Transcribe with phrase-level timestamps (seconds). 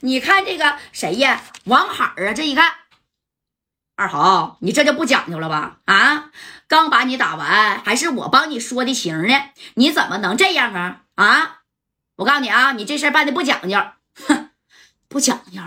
[0.00, 1.42] 你看这个谁呀？
[1.64, 2.72] 王海啊，这一看，
[3.96, 5.78] 二豪，你这就不讲究了吧？
[5.84, 6.30] 啊，
[6.68, 11.02] 刚把你打完，还是我帮你说的情呢，你怎么能这样啊？
[11.14, 11.62] 啊，
[12.16, 13.78] 我告诉你啊，你这事办的不讲究，
[14.26, 14.50] 哼，
[15.08, 15.60] 不讲究，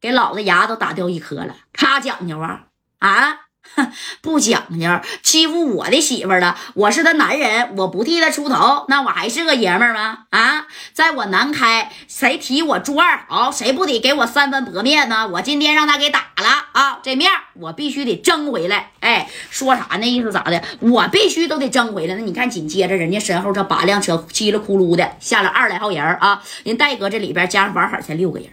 [0.00, 2.66] 给老子牙都打掉一颗了，他讲究啊？
[2.98, 3.46] 啊？
[3.74, 6.56] 哼， 不讲究，欺负我的媳妇了。
[6.74, 10.18] 我是他男人，我不替他出头，那我还是个爷们儿吗？
[10.30, 15.28] 啊，在我南开，谁提我朱二豪，谁不得给我三分薄面呢？
[15.28, 18.90] 我今天让他给打了啊，这面我必须得争回来。
[19.00, 20.62] 哎，说啥那意思咋的？
[20.80, 22.14] 我必须都得争回来。
[22.14, 28.50] 那你看，紧接着人家身后这八辆车叽里咕噜的下了二来号人啊，人戴哥这里边加上王海才六个人，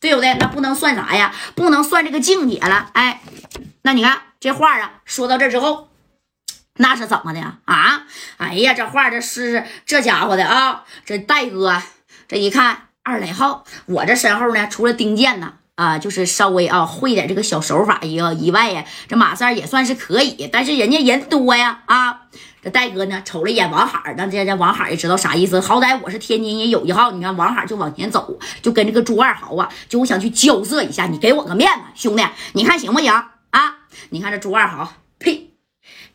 [0.00, 0.34] 对不对？
[0.34, 1.32] 那不能算啥呀？
[1.54, 2.90] 不能算这个静姐了。
[2.94, 3.20] 哎，
[3.82, 4.29] 那你看。
[4.40, 5.88] 这话啊，说到这之后，
[6.76, 8.06] 那是怎么的啊？
[8.38, 10.84] 哎呀，这话这是这家伙的啊！
[11.04, 11.82] 这戴哥
[12.26, 22.22] 这一看二来号，我这身后呢，除了丁健呢啊，就是稍微啊会点这个小手法以以外呀，这马三也算是可以，但是人家人多呀啊！
[22.62, 33.12] 这戴哥呢，瞅了一眼王海，那这这王海也知道啥意思，好歹我是天津也有一号，你看王海就往前走，就跟这个朱二豪啊，就我想去交涉一下，你给我个面子，兄弟，你看行不行
[33.50, 33.76] 啊？
[34.10, 35.54] 你看这朱二豪，呸，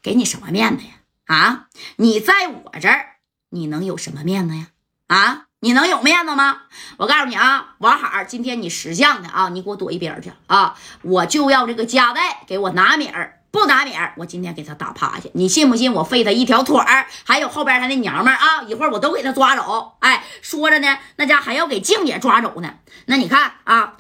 [0.02, 0.91] 给你什么面子呀？
[1.25, 3.17] 啊，你在我这儿，
[3.50, 4.67] 你能有什么面子呀？
[5.08, 6.63] 啊，你能有面子吗？
[6.97, 10.78] 我告诉你啊，王海，今天你识相的啊，你给我躲一边去啊！
[11.02, 15.30] 我就要这个夹带，给我拿米儿，不拿米儿，我今天给他打趴下。
[15.33, 17.08] 你信不信我废他一条腿儿？
[17.25, 19.97] 还有后边他那娘们儿啊，一会儿我都给他抓走。
[20.00, 22.75] 哎，说着呢，那家还要给静姐抓走呢。
[23.06, 23.97] 那你看啊。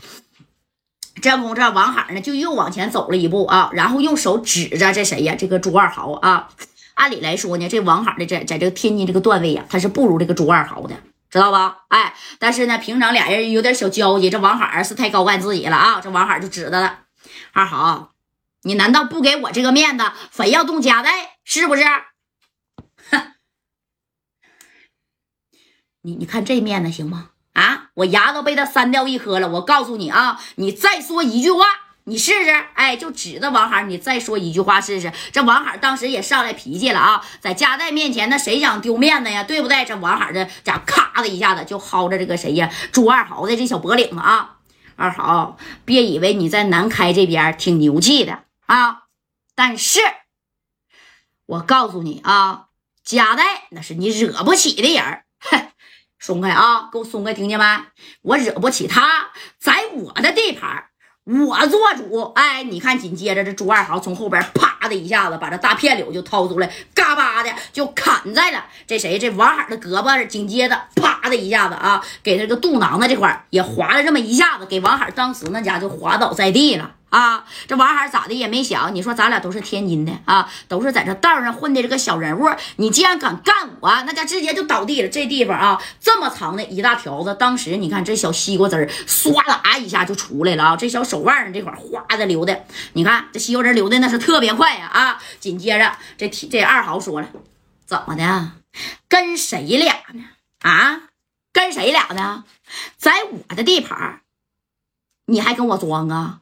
[1.25, 5.33] 这功夫，这王海呢就又往前走了一步啊，然后用手指着这谁呀？
[5.33, 6.49] 这个朱二豪啊。
[6.93, 10.95] 按理来说呢，这王海的在在这个天津这个段位呀，他是不如这个朱二豪的，
[11.31, 11.79] 知道吧？
[11.87, 15.99] 哎，但是呢，平常俩人有点小交集，这王海是太高看自己了啊。
[15.99, 16.99] 这王海就指着了
[17.53, 18.11] 二豪，
[18.61, 21.83] 你难道不给我这个面子，非要动家带，是不是？
[23.09, 23.33] 哼，
[26.03, 27.31] 你你看这面子行吗？
[27.95, 29.47] 我牙都被他删掉一颗了。
[29.49, 31.65] 我告诉你啊，你再说一句话，
[32.03, 32.51] 你试试。
[32.75, 35.11] 哎，就指着王海，你再说一句话试试。
[35.31, 39.43] 这王海当时也上来脾气了啊，在加代面前，那谁想丢面子呀？
[39.43, 39.83] 对不对？
[39.85, 42.69] 这王海这家咔的一下子就薅着这个谁呀？
[42.91, 44.57] 朱二豪的这小脖领子啊！
[44.97, 49.03] 二豪，别以为你在南开这边挺牛气的啊，
[49.55, 49.99] 但是
[51.45, 52.67] 我告诉你啊，
[53.03, 55.67] 加代那是你惹不起的人哼。
[56.25, 56.89] 松开啊！
[56.91, 57.65] 给我松开，听见没？
[58.23, 59.27] 我惹不起他，
[59.59, 60.85] 在我的地盘，
[61.23, 62.31] 我做主。
[62.33, 70.25] 哎，你看，紧接着这朱二豪从后边啪的一下子把这大片柳就掏出来，嘎巴的就砍在了这谁这王海的胳膊。
[70.25, 76.95] 紧接着啪的一下子啊，给他这个肚囊子这块也划了这么一下子，给王海当时那家就滑倒在地了。
[77.15, 85.07] 啊，这王海咋的也没想，你说咱俩都是天津的啊，都是在这道上混的这个小人物，你既然敢干我，那家直接就倒地了。
[85.07, 95.17] 这地方啊，这么长的一大条子，当时你看这小西瓜汁儿唰啦一下就出来了啊，这小手腕上这块哗的流的，你看这西瓜汁流的那是特别快呀啊！
[95.39, 97.29] 紧接着这这二豪说了，
[97.85, 98.51] 怎么的，
[99.07, 100.25] 跟谁俩呢？
[100.59, 101.03] 啊，
[101.53, 102.43] 跟谁俩呢？
[102.97, 104.19] 在我的地盘，
[105.27, 106.41] 你还跟我装啊？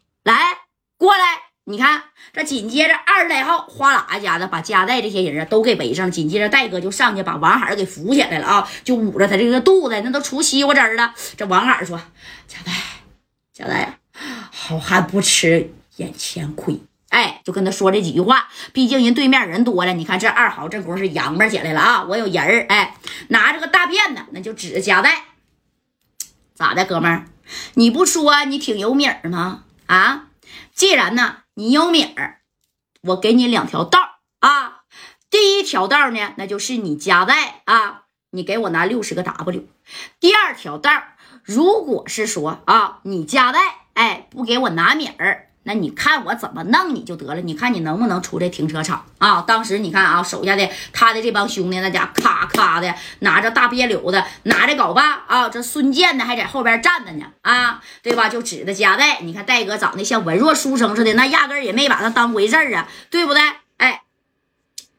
[1.03, 11.13] 过来，你看这紧接着二十来号哗啦一下子把加代这些人啊都给围上，紧接着戴哥就上去把王海给扶起来了啊，就捂着他这个肚子，那都出西瓜汁了。
[11.35, 11.99] 这王海说
[12.47, 12.71] ：“加代，
[13.51, 13.99] 加代，
[14.49, 16.79] 好汉不吃眼前亏。”
[17.11, 18.47] 哎，就跟他说这几句话。
[18.71, 22.95] 毕竟人对面人多了，你看这二豪这功夫是洋巴起来了啊，我有人儿，哎，
[23.27, 25.25] 拿着个大辫子，那就指着加代，
[26.55, 27.25] 咋的，哥们儿，
[27.73, 29.65] 你不说你挺有米儿吗？
[29.87, 30.27] 啊？
[30.73, 32.41] 既然呢，你有米儿，
[33.01, 34.83] 我给你两条道儿啊。
[35.29, 39.67] 第一条道呢，那就是你家代啊，你给我拿六十个 W。
[40.19, 41.03] 第二条道，
[41.43, 45.52] 如果是说啊，你家代哎不给我拿米儿。
[45.63, 49.41] 那你看我怎么弄你就得了，你看你能不能出这停车场啊？
[49.41, 58.27] 当时你看啊，手下的他的这帮兄弟那家咔咔的拿着大别柳子，拿着镐把啊，这孙健呢还在后边站着呢啊，对吧？
[58.27, 63.41] 就指着加代，你看戴哥长得像文弱书生似的，那压根也没把他当回事儿啊，对不对？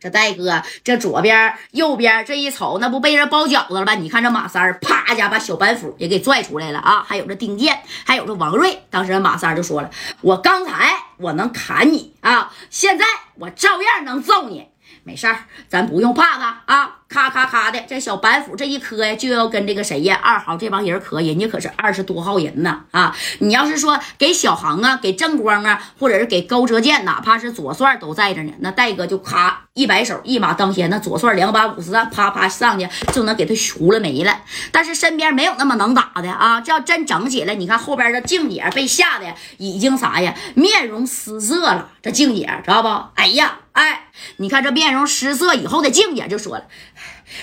[0.04, 3.94] 这戴哥，这左边、右边这一瞅，那不被人包饺子了吧？
[3.94, 7.02] 你看这马三儿，啪一下把小板斧也给拽出来了啊！
[7.08, 8.82] 还有这丁健，还有这王瑞。
[8.90, 9.88] 当时马三儿就说了
[10.20, 13.06] ：“我刚才我能砍你啊，现在
[13.36, 14.68] 我照样能揍你。
[15.04, 16.98] 没事儿，咱不用怕他啊！
[17.34, 23.12] 咔咔的，这小板斧这一磕呀，就要跟这个谁呀，二号这帮人磕，人家可是二十多号人呢啊！
[23.40, 34.40] 你要是说给小航啊，给正光啊，或者是给高哲健，哪怕是左帅都在这呢，那戴哥就咔一摆手，一马当先，那左帅两把五十弹，啪啪上去就能给他糊了没了。
[34.70, 36.60] 但是身边没有那么能打的啊！
[36.60, 39.26] 这要真整起来，你看后边的静姐被吓得
[39.58, 41.88] 已经啥呀，面容失色了。
[42.00, 42.88] 这静姐知道不？
[43.20, 43.58] 哎呀！
[43.72, 44.04] 哎，
[44.36, 46.64] 你看这面容失色以后的静姐就说了：“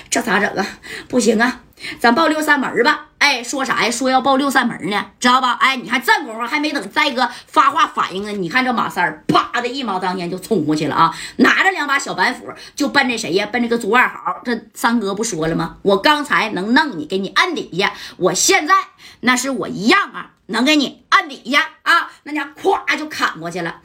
[0.09, 0.65] 这咋整啊？
[1.07, 1.61] 不行啊，
[1.99, 3.91] 咱报六扇门吧。”哎，说啥呀？
[3.91, 5.51] 说要报六扇门呢，知道吧？
[5.61, 13.45] 哎，你看这功夫还没等再哥发话反应呢，你看这马三儿啪的一毛当先就冲过去了啊，拿着两把小板斧就奔这谁呀？
[13.51, 14.41] 奔这个朱二豪。
[14.43, 15.77] 这三哥不说了吗？
[15.83, 18.73] 我刚才能弄你，给你按底下，我现在
[19.19, 23.81] 那是我一样啊，能给你按底下啊，那家咵就砍过去了。